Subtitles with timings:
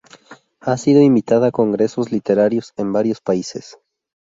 [0.61, 3.77] Ha sido invitada a congresos literarios en varios países.